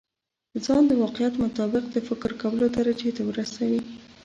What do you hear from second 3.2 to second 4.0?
ورسوي.